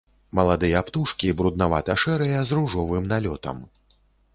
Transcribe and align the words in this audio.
Маладыя 0.37 0.81
птушкі 0.87 1.29
бруднавата-шэрыя, 1.43 2.37
з 2.53 2.61
ружовым 2.61 3.03
налётам. 3.17 3.67